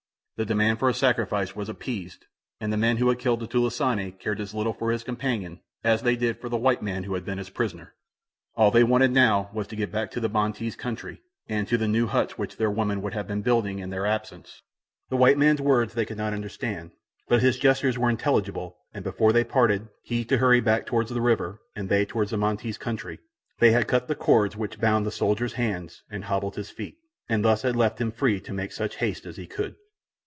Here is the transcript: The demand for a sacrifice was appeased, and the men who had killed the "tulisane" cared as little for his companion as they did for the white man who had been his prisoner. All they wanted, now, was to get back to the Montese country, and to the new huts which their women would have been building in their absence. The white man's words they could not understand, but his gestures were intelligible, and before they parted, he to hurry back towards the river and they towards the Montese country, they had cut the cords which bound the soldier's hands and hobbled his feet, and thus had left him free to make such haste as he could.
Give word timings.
The 0.37 0.45
demand 0.45 0.79
for 0.79 0.89
a 0.89 0.93
sacrifice 0.95 1.55
was 1.55 1.69
appeased, 1.69 2.25
and 2.59 2.73
the 2.73 2.77
men 2.77 2.97
who 2.97 3.07
had 3.09 3.19
killed 3.19 3.41
the 3.41 3.45
"tulisane" 3.47 4.13
cared 4.13 4.39
as 4.41 4.55
little 4.55 4.73
for 4.73 4.91
his 4.91 5.03
companion 5.03 5.61
as 5.83 6.01
they 6.01 6.15
did 6.15 6.39
for 6.41 6.49
the 6.49 6.57
white 6.57 6.81
man 6.81 7.03
who 7.03 7.13
had 7.13 7.23
been 7.23 7.37
his 7.37 7.51
prisoner. 7.51 7.93
All 8.55 8.71
they 8.71 8.83
wanted, 8.83 9.11
now, 9.11 9.51
was 9.53 9.67
to 9.67 9.75
get 9.75 9.91
back 9.91 10.09
to 10.09 10.19
the 10.19 10.31
Montese 10.31 10.75
country, 10.79 11.21
and 11.47 11.67
to 11.67 11.77
the 11.77 11.87
new 11.87 12.07
huts 12.07 12.39
which 12.39 12.57
their 12.57 12.71
women 12.71 13.03
would 13.03 13.13
have 13.13 13.27
been 13.27 13.43
building 13.43 13.77
in 13.77 13.91
their 13.91 14.07
absence. 14.07 14.63
The 15.09 15.15
white 15.15 15.37
man's 15.37 15.61
words 15.61 15.93
they 15.93 16.05
could 16.07 16.17
not 16.17 16.33
understand, 16.33 16.89
but 17.27 17.43
his 17.43 17.59
gestures 17.59 17.99
were 17.99 18.09
intelligible, 18.09 18.77
and 18.95 19.03
before 19.03 19.31
they 19.31 19.43
parted, 19.43 19.89
he 20.01 20.25
to 20.25 20.39
hurry 20.39 20.59
back 20.59 20.87
towards 20.87 21.11
the 21.11 21.21
river 21.21 21.61
and 21.75 21.87
they 21.87 22.03
towards 22.03 22.31
the 22.31 22.37
Montese 22.37 22.79
country, 22.79 23.19
they 23.59 23.73
had 23.73 23.87
cut 23.87 24.07
the 24.07 24.15
cords 24.15 24.57
which 24.57 24.81
bound 24.81 25.05
the 25.05 25.11
soldier's 25.11 25.53
hands 25.53 26.01
and 26.09 26.23
hobbled 26.23 26.55
his 26.55 26.71
feet, 26.71 26.97
and 27.29 27.45
thus 27.45 27.61
had 27.61 27.75
left 27.75 28.01
him 28.01 28.11
free 28.11 28.39
to 28.41 28.53
make 28.53 28.71
such 28.71 28.95
haste 28.95 29.27
as 29.27 29.37
he 29.37 29.45
could. 29.45 29.75